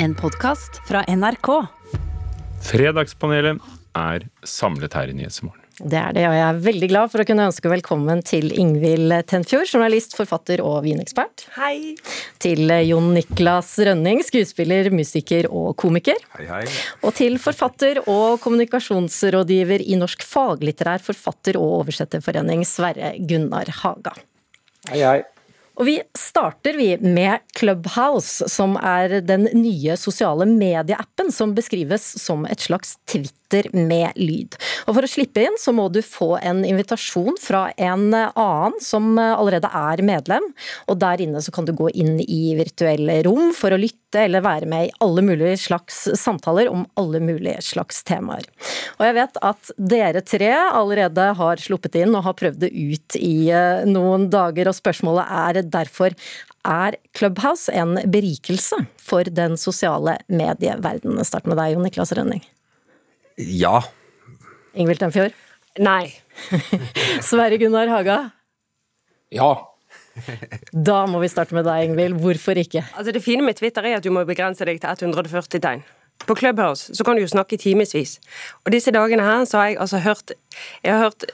[0.00, 1.48] En podkast fra NRK.
[2.62, 3.58] Fredagspanelet
[3.98, 5.64] er samlet her i Nyhetsmorgen.
[5.78, 9.10] Det er det, og jeg er veldig glad for å kunne ønske velkommen til Ingvild
[9.30, 11.48] Tenfjord, journalist, forfatter og vinekspert.
[11.56, 11.96] Hei.
[12.42, 16.18] Til Jon Niklas Rønning, skuespiller, musiker og komiker.
[16.36, 16.60] Hei, hei.
[17.02, 24.14] Og til forfatter og kommunikasjonsrådgiver i Norsk faglitterær forfatter- og oversetterforening, Sverre Gunnar Haga.
[24.92, 25.18] Hei, hei.
[25.78, 32.42] Og vi starter vi med Clubhouse, som er den nye sosiale medieappen som beskrives som
[32.50, 33.38] et slags Twitter
[33.72, 34.56] med lyd.
[34.86, 39.16] Og For å slippe inn så må du få en invitasjon fra en annen som
[39.18, 40.44] allerede er medlem.
[40.88, 44.44] Og Der inne så kan du gå inn i virtuelle rom for å lytte eller
[44.44, 48.46] være med i alle mulige slags samtaler om alle mulige slags temaer.
[48.98, 53.18] Og jeg vet at dere tre allerede har sluppet inn og har prøvd det ut
[53.20, 56.16] i eh, noen dager, og spørsmålet er derfor
[56.68, 61.24] er Clubhouse en berikelse for den sosiale medieverdenen?
[61.24, 62.44] Start med deg, Jon Niklas Rønning.
[63.38, 63.82] Ja.
[64.74, 65.34] Ingvild Tenfjord.
[65.78, 66.10] Nei.
[67.28, 68.18] Sverre Gunnar Haga.
[69.30, 69.52] Ja.
[70.72, 72.18] Da må vi starte med deg, Ingvild.
[72.22, 72.82] Hvorfor ikke?
[72.96, 75.84] Altså Det fine med Twitter er at du må begrense deg til 140 tegn.
[76.26, 78.18] På Clubhouse så kan du jo snakke i timevis.
[78.66, 80.32] Og disse dagene her så har jeg altså hørt
[80.82, 81.24] Jeg har hørt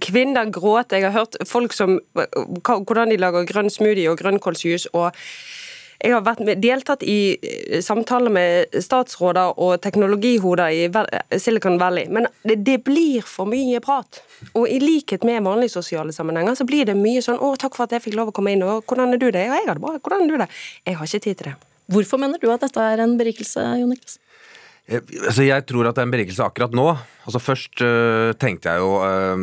[0.00, 4.88] kvinner gråte, jeg har hørt folk som Hvordan de lager grønn smoothie og grønnkålsjuice.
[4.92, 5.12] og
[6.00, 12.08] jeg har vært med, deltatt i eh, samtaler med statsråder og teknologihoder i Silicon Valley,
[12.08, 14.22] men det, det blir for mye prat.
[14.54, 17.84] Og i likhet med vanlige sosiale sammenhenger, så blir det mye sånn 'Å, takk for
[17.84, 19.76] at jeg fikk lov å komme inn', og 'Hvordan er du det?' 'Ja, jeg har
[19.76, 19.98] det bra.
[19.98, 20.48] Hvordan er du det?'
[20.86, 21.56] Jeg har ikke tid til det.
[21.90, 24.18] Hvorfor mener du at dette er en berikelse, Jon Niklas?
[24.90, 26.90] Eh, Altså, jeg tror at det er en berikelse akkurat nå.
[27.28, 29.42] Altså, først øh, tenkte jeg jo øh,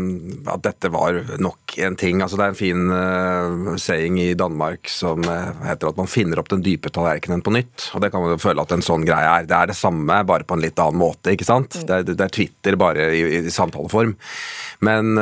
[0.51, 2.21] at dette var nok en ting.
[2.21, 5.23] Altså, det er en fin øh, saying i Danmark som
[5.63, 7.91] heter at man finner opp den dype tallerkenen på nytt.
[7.93, 9.47] Og det kan man jo føle at en sånn greie er.
[9.47, 11.31] Det er det samme, bare på en litt annen måte.
[11.31, 11.79] ikke sant?
[11.87, 14.17] Det, er, det er Twitter bare i, i samtaleform.
[14.83, 15.15] Men,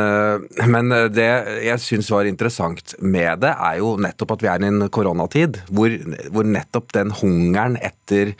[0.67, 1.27] men det
[1.63, 5.61] jeg syns var interessant med det, er jo nettopp at vi er i en koronatid
[5.69, 5.93] hvor,
[6.33, 8.33] hvor nettopp den hungeren etter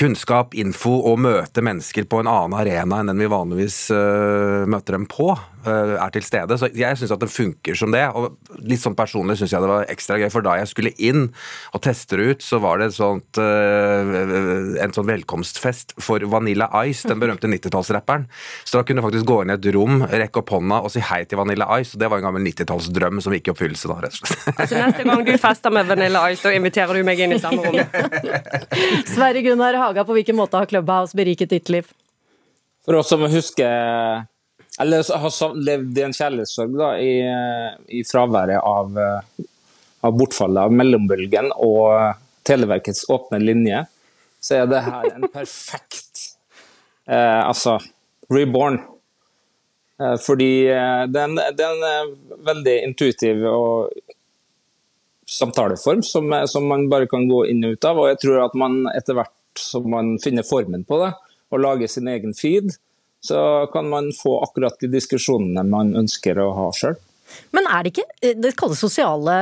[0.00, 4.96] kunnskap, info og møte mennesker på en annen arena enn den vi vanligvis øh, møter
[4.96, 5.34] dem på,
[5.66, 6.56] er til stede.
[6.60, 8.02] Så jeg syns at det funker som det.
[8.16, 11.28] Og litt sånn personlig syns jeg det var ekstra gøy, for da jeg skulle inn
[11.74, 16.70] og teste det ut, så var det et sånt, øh, en sånn velkomstfest for Vanilla
[16.86, 18.26] Ice, den berømte 90-tallsrapperen.
[18.64, 21.04] Så da kunne du faktisk gå inn i et rom, rekke opp hånda og si
[21.04, 21.94] hei til Vanilla Ice.
[21.96, 24.50] Og det var en gammel 90-tallsdrøm som gikk i oppfyllelse da, rett og slett.
[24.56, 27.64] Altså neste gang du fester med Vanilla Ice, da inviterer du meg inn i samme
[27.66, 27.80] rom.
[29.14, 31.88] Sverre Gunnar Haga, på hvilken måte har Clubhouse beriket ditt liv?
[32.86, 34.24] For oss som husker
[34.80, 37.12] Eller har levd i en kjærlighetssorg da, i,
[38.00, 39.46] i fraværet av, eh,
[40.08, 42.14] av bortfallet av mellombølgen og
[42.48, 43.82] Televerkets åpne linje,
[44.40, 46.22] så er det her en perfekt
[47.12, 47.76] eh, Altså
[48.32, 48.78] reborn.
[50.00, 52.14] Eh, fordi eh, det er en- er en eh,
[52.48, 53.90] veldig intuitiv og
[55.30, 58.00] samtaleform som, som man bare kan gå inn og ut av.
[58.02, 61.12] Og jeg tror at man etter hvert som man finner formen på det,
[61.50, 62.72] og lager sin egen feed,
[63.24, 66.98] så kan man få akkurat de diskusjonene man ønsker å ha sjøl.
[67.54, 69.34] Men er det ikke det kalles sosiale,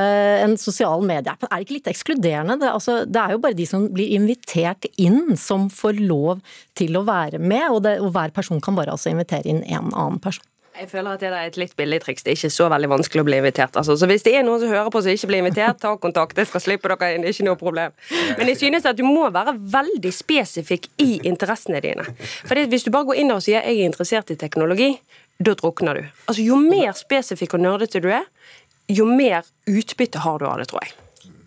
[0.43, 2.59] en sosial medieapp, er det ikke litt ekskluderende?
[2.61, 6.43] Det, altså, det er jo bare de som blir invitert inn som får lov
[6.77, 9.89] til å være med, og, det, og hver person kan bare altså invitere inn en
[9.89, 10.45] annen person.
[10.79, 12.23] Jeg føler at det er et litt billig triks.
[12.23, 13.75] Det er ikke så veldig vanskelig å bli invitert.
[13.75, 13.97] Altså.
[13.99, 16.37] Så hvis det er noen som hører på som ikke blir invitert, ta kontakt.
[16.37, 17.25] Det skal slippe dere inn.
[17.25, 17.95] Det er ikke noe problem.
[18.37, 22.05] Men jeg synes at du må være veldig spesifikk i interessene dine.
[22.47, 24.99] For hvis du bare går inn og sier 'jeg er interessert i teknologi',
[25.39, 26.03] da drukner du.
[26.27, 28.23] Altså Jo mer spesifikk og nerdete du er,
[28.87, 30.93] jo mer utbytte har du av det, tror jeg.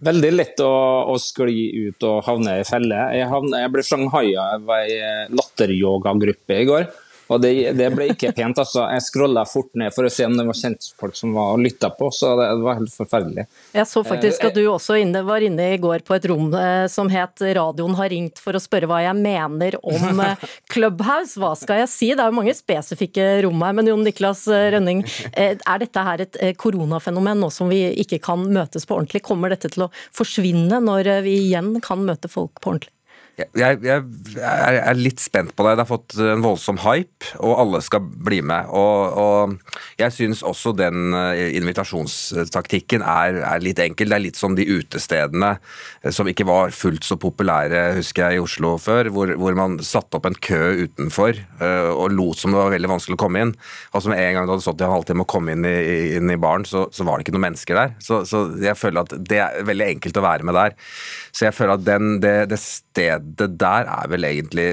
[0.03, 3.17] Veldig lett å, å skli ut og havne i felle.
[3.17, 5.01] Jeg, havne, jeg ble shanghaia av ei
[5.31, 6.87] latteryogagruppe i går.
[7.33, 8.59] Og det, det ble ikke pent.
[8.61, 8.85] altså.
[8.93, 11.93] Jeg scrolla fort ned for å se om det var kjentfolk som var og lytta
[11.97, 13.47] på, så det, det var helt forferdelig.
[13.77, 16.87] Jeg så faktisk at du også inne, var inne i går på et rom eh,
[16.93, 21.39] som het 'Radioen har ringt for å spørre hva jeg mener om eh, Clubhouse'.
[21.41, 22.11] Hva skal jeg si?
[22.13, 26.07] Det er jo mange spesifikke rom her, men Jon Niklas eh, Rønning, eh, er dette
[26.07, 29.25] her et eh, koronafenomen nå som vi ikke kan møtes på ordentlig?
[29.27, 32.93] Kommer dette til å forsvinne når eh, vi igjen kan møte folk på ordentlig?
[33.33, 34.03] Jeg, jeg,
[34.37, 35.73] jeg er, litt spent på det.
[35.79, 38.69] Det har fått en voldsom hype, og alle skal bli med.
[38.77, 44.13] Og, og jeg syns også den eh, invitasjonstaktikken er, er litt enkel.
[44.13, 48.37] Det er litt som de utestedene eh, som ikke var fullt så populære, husker jeg,
[48.37, 52.53] i Oslo før, hvor, hvor man satte opp en kø utenfor eh, og lot som
[52.53, 53.55] det var veldig vanskelig å komme inn.
[53.97, 55.77] Og som en gang du hadde stått i en halvtime og kom inn i,
[56.19, 57.97] inn i baren, så, så var det ikke noen mennesker der.
[58.05, 60.77] Så, så jeg føler at det er veldig enkelt å være med der.
[61.33, 64.69] Så jeg føler at den, det, det stedet det der er vel egentlig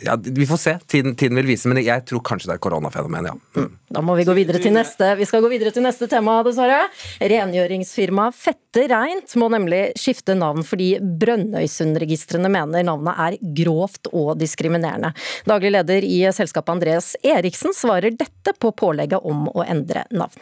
[0.00, 0.78] ja, Vi får se.
[0.86, 1.68] Tiden, tiden, vil vise.
[1.68, 3.34] Men jeg tror kanskje det er koronafenomen, ja.
[3.56, 3.72] Mm.
[3.92, 5.10] Da må vi gå videre til neste.
[5.18, 6.86] Vi skal gå videre til neste tema, dessverre.
[7.20, 15.12] Rengjøringsfirmaet Fette Reint må nemlig skifte navn fordi Brønnøysundregistrene mener navnet er grovt og diskriminerende.
[15.48, 20.40] Daglig leder i selskapet Andreas Eriksen svarer dette på pålegget om å endre navn.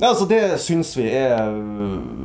[0.00, 1.52] Ja, altså det syns vi er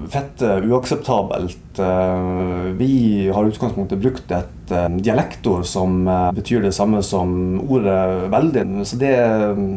[0.09, 1.81] fette uakseptabelt.
[1.83, 2.93] Eh, vi
[3.33, 4.71] har i utgangspunktet brukt et
[5.03, 6.01] dialektord som
[6.35, 8.85] betyr det samme som ordet 'veldig'.
[8.87, 9.13] Så det,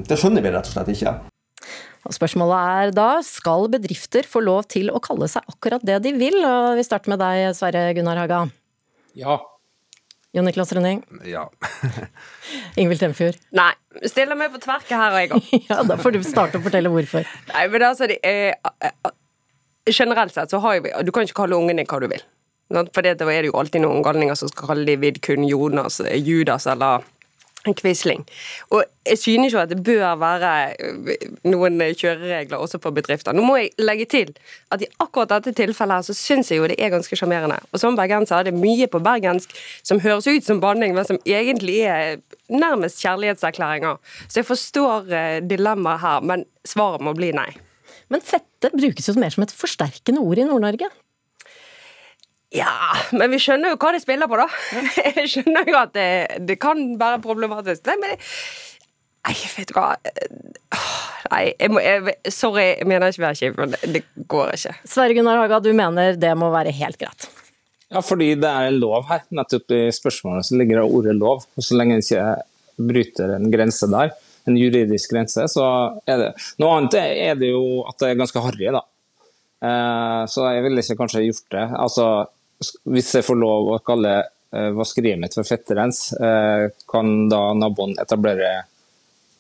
[0.09, 1.19] det skjønner vi rett og slett ikke.
[2.09, 6.15] Og spørsmålet er da, skal bedrifter få lov til å kalle seg akkurat det de
[6.17, 6.39] vil?
[6.41, 8.47] Og vi starter med deg, Sverre Gunnar Haga.
[9.19, 9.37] Ja.
[10.37, 11.01] Jon Niklas Rønning?
[11.27, 11.49] Ja.
[12.81, 13.39] Ingvild Temfjord?
[13.57, 13.73] Nei.
[14.07, 15.49] Stiller meg på tverket her, og jeg òg.
[15.71, 17.27] ja, da får du starte å fortelle hvorfor.
[17.51, 18.55] Nei, men altså, det er,
[19.91, 22.23] Generelt sett så har vi Du kan ikke kalle ungen din hva du vil.
[22.71, 26.69] For da er det jo alltid noen galninger som skal kalle de Vidkun, Jonas, Judas
[26.71, 27.03] eller
[27.69, 28.23] Quisling.
[28.73, 33.37] Og jeg synes jo at det bør være eh, noen kjøreregler også for bedrifter.
[33.37, 34.33] Nå må jeg legge til
[34.73, 37.59] at i akkurat dette tilfellet her så syns jeg jo det er ganske sjarmerende.
[37.73, 39.53] Og som bergenser er det mye på bergensk
[39.83, 44.01] som høres ut som banning, men som egentlig er nærmest kjærlighetserklæringer.
[44.27, 47.51] Så jeg forstår eh, dilemmaet her, men svaret må bli nei.
[48.11, 50.89] Men fette brukes jo mer som et forsterkende ord i Nord-Norge?
[52.51, 52.73] Ja,
[53.15, 54.49] men vi skjønner jo hva de spiller på, da.
[55.21, 56.11] Jeg skjønner jo at det,
[56.49, 57.85] det kan være problematisk.
[57.87, 58.19] Nei, men
[59.21, 59.91] Nei, vet du hva
[61.31, 64.01] Nei, jeg må, jeg, sorry, jeg mener ikke å være kjip, men det,
[64.33, 64.73] går ikke.
[64.89, 67.29] Sverre Gunnar Haga, du mener det må være helt greit?
[67.93, 69.23] Ja, fordi det er lov her.
[69.35, 71.45] Nettopp i spørsmålet så ligger det ordet lov.
[71.55, 72.25] Og så lenge en ikke
[72.91, 74.15] bryter en grense der,
[74.49, 75.67] en juridisk grense, så
[76.09, 76.29] er det
[76.63, 78.83] Noe annet er det jo at det er ganske harry, da.
[79.61, 81.67] Eh, så jeg ville ikke kanskje gjort det.
[81.77, 82.07] Altså,
[82.91, 87.97] hvis jeg får lov å kalle uh, vaskeriet mitt for fetterens, uh, kan da naboen
[88.03, 88.67] etablere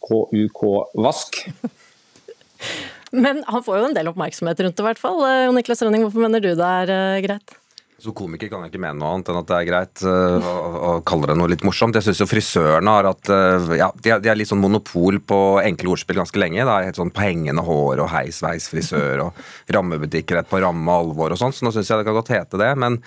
[0.06, 0.62] KUK
[1.04, 1.42] Vask?
[3.24, 5.20] Men han får jo en del oppmerksomhet rundt det, i hvert fall.
[5.24, 7.56] Uh, Niklas Rønning, hvorfor mener du det er greit?
[8.00, 10.54] Som komiker kan jeg ikke mene noe annet enn at det er greit uh, å,
[10.88, 11.96] å, kalle det noe litt morsomt.
[11.98, 15.92] Jeg syns jo frisørene har hatt uh, ja, de er, litt sånn monopol på enkle
[15.92, 16.64] ordspill ganske lenge.
[16.64, 19.42] Det er helt sånn på hengende hår og heisveis frisør og
[19.76, 22.60] rammebutikker et på ramme alvor og sånn, så nå syns jeg det kan godt hete
[22.60, 22.72] det.
[22.80, 23.00] Men,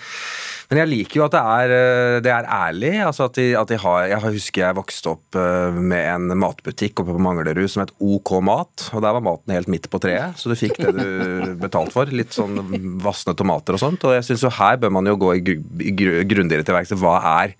[0.74, 2.92] men, jeg liker jo at det er, uh, det er ærlig.
[3.06, 5.38] altså at de, at de, har, Jeg husker jeg vokste opp
[5.74, 9.70] med en matbutikk oppe på Manglerud som het OK Mat, og der var maten helt
[9.70, 11.06] midt på treet, så du fikk det du
[11.64, 12.10] betalte for.
[12.10, 12.58] Litt sånn
[13.02, 14.04] vassende tomater og sånt.
[14.06, 16.94] og jeg synes jo her bør man jo gå grundigere til verks.
[16.98, 17.56] Hva er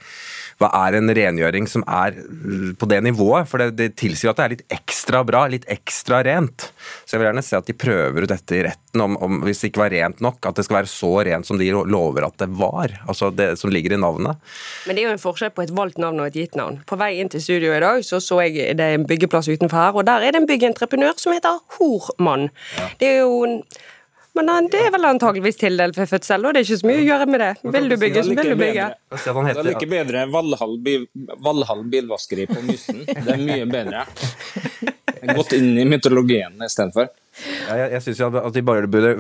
[0.64, 3.49] hva er en rengjøring som er uh, på det nivået?
[3.50, 6.70] For det, det, tilsier at det er litt ekstra bra, litt ekstra rent.
[7.05, 9.62] Så jeg vil gjerne se at de prøver ut dette i retten, om, om, hvis
[9.62, 12.38] det ikke var rent nok, at det skal være så rent som de lover at
[12.40, 12.94] det var.
[13.08, 14.40] Altså det som ligger i navnet.
[14.88, 16.81] Men det er jo en forskjell på et valgt navn og et gitt navn.
[16.88, 19.81] På vei inn til studio i dag så så jeg det er en byggeplass utenfor
[19.81, 22.49] her, og der er det en byggentreprenør som heter Hormann.
[22.78, 22.88] Ja.
[23.00, 23.61] Det er jo en
[24.35, 27.07] men det er vel antageligvis tildelt ved fødsel, og det er ikke så mye å
[27.07, 27.51] gjøre med det.
[27.77, 28.87] Vil du bygge, så vil du bygge.
[29.15, 30.79] Det er like bedre Valhall,
[31.49, 33.05] Valhall bilvaskeri på Mysen.
[33.07, 34.07] Det er mye bedre.
[35.39, 37.13] Gått inn i mytologien istedenfor.
[37.69, 39.15] Ja, jeg jeg syns at de bare burde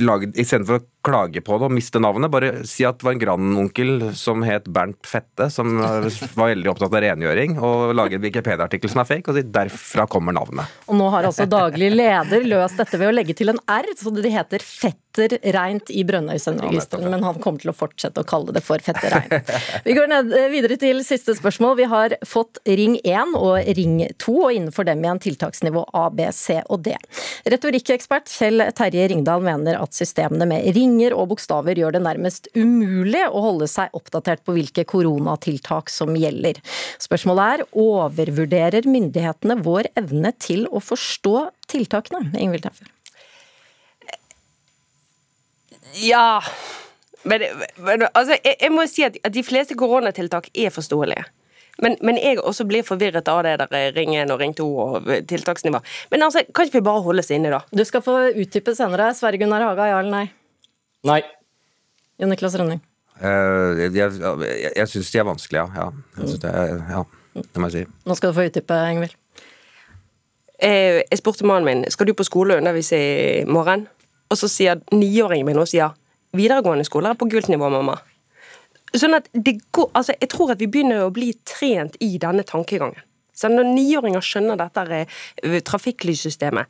[0.00, 3.22] lage Istedenfor å klage på det og miste navnet, bare si at det var en
[3.22, 6.06] grandonkel som het Bernt Fette, som var
[6.52, 10.36] veldig opptatt av rengjøring, og lage en Wikipedia-artikkel som er fake, og si derfra kommer
[10.36, 10.68] navnet.
[10.90, 14.12] Og nå har altså daglig leder løst dette ved å legge til en R, så
[14.16, 18.62] det heter Fetter Reint i Brønnøysundregistrene, men han kommer til å fortsette å kalle det
[18.64, 19.52] for Fetter Reint.
[19.86, 21.76] Vi går ned, eh, videre til siste spørsmål.
[21.80, 26.28] Vi har fått Ring 1 og Ring 2, og innenfor dem igjen tiltaksnivå A, B,
[26.36, 26.94] C og D.
[27.50, 33.24] Retorikkekspert Kjell Terje Ringdal mener at systemene med ringer og bokstaver gjør det nærmest umulig
[33.26, 36.60] å holde seg oppdatert på hvilke koronatiltak som gjelder.
[37.02, 41.36] Spørsmålet er overvurderer myndighetene vår evne til å forstå
[41.72, 42.30] tiltakene?
[42.38, 42.92] Ingvild Teffer.
[45.98, 46.38] Ja
[47.26, 47.42] men,
[47.76, 51.26] men altså, jeg, jeg, må si at, at de fleste koronatiltak er forståelige.
[51.80, 55.10] Men, men, jeg også blir forvirret av det der Ring 1 og Ring 2 og
[55.30, 55.80] tiltaksnivå.
[56.12, 57.62] Men altså, kan ikke vi bare holde oss inne, da?
[57.72, 59.10] Du skal få utdype senere.
[59.16, 60.26] Sverre Gunnar Haga, ja eller nei?
[61.08, 61.22] Nei.
[62.20, 62.82] Jon Niklas Rønning?
[63.20, 65.88] Uh, jeg jeg, jeg syns de er vanskelige, ja.
[65.92, 66.28] ja.
[66.44, 66.52] Det,
[66.90, 67.02] ja.
[67.40, 67.96] Det må jeg si.
[68.08, 69.16] Nå skal du få utdype, Ingvild.
[70.60, 73.86] Uh, jeg spurte mannen min skal du på skole og undervise i morgen.
[74.30, 75.90] Og så sier niåringen min også ja.
[76.36, 77.96] Videregående skoler er på gult nivå, mamma.
[78.96, 82.42] Sånn at det går, altså Jeg tror at vi begynner å bli trent i denne
[82.46, 82.98] tankegangen.
[83.40, 86.68] Så når niåringer skjønner dette eh, trafikklyssystemet,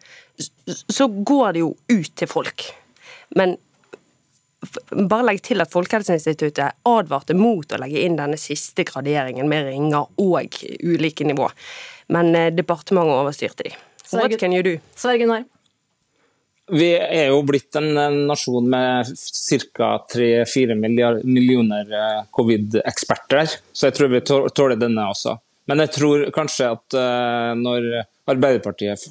[0.68, 2.68] så går det jo ut til folk.
[3.34, 3.56] Men
[4.92, 10.10] bare legg til at Folkehelseinstituttet advarte mot å legge inn denne siste graderingen med ringer
[10.20, 11.48] og ulike nivå.
[12.14, 13.74] Men eh, departementet overstyrte de.
[14.12, 14.76] What can you do?
[14.98, 15.46] Sverre Gunnar?
[16.70, 17.88] Vi er jo blitt en
[18.28, 19.08] nasjon med
[19.74, 19.88] ca.
[20.12, 25.34] 3-4 millioner eh, covid-eksperter, så jeg tror vi tåler denne også.
[25.70, 27.88] Men jeg tror kanskje at uh, når
[28.30, 29.04] Arbeiderpartiet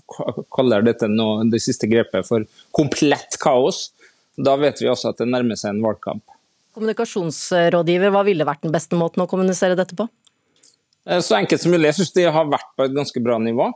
[0.55, 2.43] kaller dette nå, det siste grepet for
[2.75, 3.89] komplett kaos,
[4.39, 6.23] da vet vi også at det nærmer seg en valgkamp.
[6.75, 10.07] Kommunikasjonsrådgiver, hva ville vært den beste måten å kommunisere dette på?
[11.07, 11.91] Uh, så enkelt som mulig.
[11.91, 13.71] Jeg syns de har vært på et ganske bra nivå.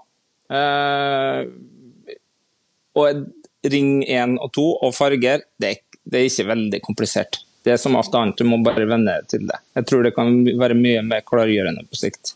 [2.93, 3.23] Og
[3.71, 7.41] ring 1 og 2 og farger, det er, det er ikke veldig komplisert.
[7.63, 9.59] Det er som alt annet, du må bare venne deg til det.
[9.77, 12.35] Jeg tror det kan være mye mer klargjørende på sikt.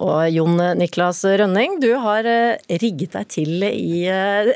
[0.00, 4.50] Og Jon Niklas Rønning, du har eh, rigget deg til i, eh,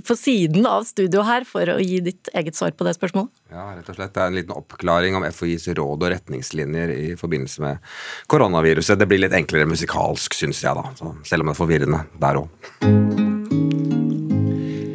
[0.08, 3.32] på siden av studio her for å gi ditt eget svar på det spørsmålet?
[3.50, 4.12] Ja, rett og slett.
[4.14, 7.88] Det er en liten oppklaring om FHIs råd og retningslinjer i forbindelse med
[8.30, 9.00] koronaviruset.
[9.00, 10.92] Det blir litt enklere musikalsk, syns jeg, da.
[11.00, 13.27] Så selv om det er forvirrende der òg.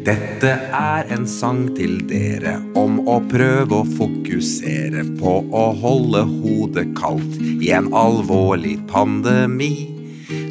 [0.04, 6.90] Dette er en sang til dere om å prøve å fokusere på å holde hodet
[6.98, 9.88] kaldt i en alvorlig pandemi.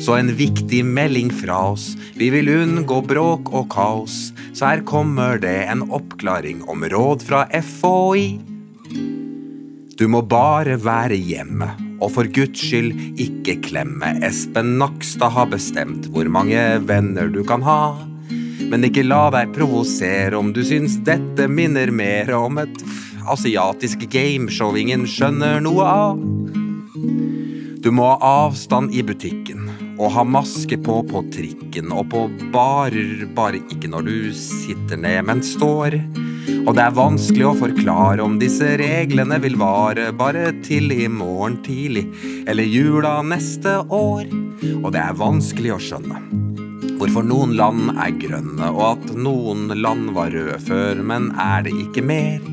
[0.01, 4.31] Så en viktig melding fra oss, vi vil unngå bråk og kaos.
[4.57, 8.25] Så her kommer det en oppklaring om råd fra FHI.
[10.01, 11.69] Du må bare være hjemme,
[12.01, 14.15] og for guds skyld ikke klemme.
[14.25, 17.83] Espen Nakstad har bestemt hvor mange venner du kan ha.
[18.73, 22.79] Men ikke la deg provosere om du syns dette minner mer om et
[23.29, 26.23] asiatisk gameshow ingen skjønner noe av.
[27.83, 32.23] Du må ha avstand i butikken og ha maske på på trikken og på
[32.55, 35.99] barer, bare ikke når du sitter ned, men står.
[36.65, 41.61] Og det er vanskelig å forklare om disse reglene vil vare bare til i morgen
[41.67, 42.07] tidlig
[42.49, 44.33] eller jula neste år.
[44.81, 46.42] Og det er vanskelig å skjønne
[47.03, 51.73] hvorfor noen land er grønne, og at noen land var røde før, men er det
[51.89, 52.45] ikke mer?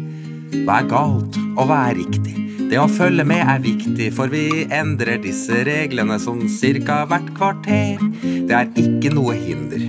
[0.66, 2.34] Hva er galt, og hva er riktig?
[2.72, 8.02] Det å følge med er viktig, for vi endrer disse reglene sånn cirka hvert kvarter.
[8.24, 9.86] Det er ikke noe hinder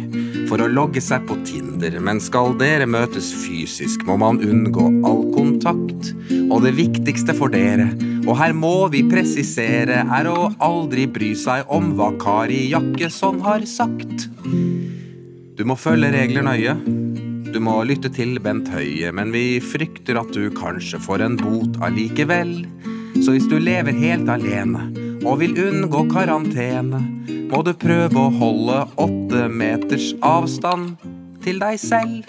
[0.51, 5.23] for å logge seg på Tinder, men skal dere møtes fysisk, må man unngå all
[5.31, 6.11] kontakt.
[6.51, 7.87] Og det viktigste for dere,
[8.27, 13.63] og her må vi presisere, er å aldri bry seg om hva Kari Jakkesson har
[13.71, 14.27] sagt.
[15.55, 16.75] Du må følge regler nøye.
[17.51, 21.79] Du må lytte til Bent Høie, men vi frykter at du kanskje får en bot
[21.87, 22.57] allikevel.
[23.21, 24.89] Så hvis du lever helt alene
[25.25, 27.01] og vil unngå karantene,
[27.51, 30.97] må du prøve å holde åtte meters avstand
[31.45, 32.29] til deg selv.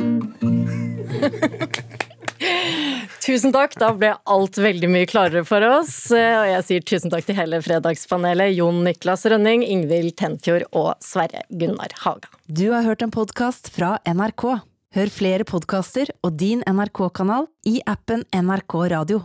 [3.22, 5.94] Tusen takk, da ble alt veldig mye klarere for oss.
[6.16, 8.56] Og jeg sier tusen takk til hele fredagspanelet.
[8.58, 12.32] Jon Niklas Rønning, Ingvild Tenfjord og Sverre Gunnar Haga.
[12.50, 14.48] Du har hørt en podkast fra NRK.
[14.92, 19.22] Hør flere podkaster og din NRK-kanal i appen NRK Radio.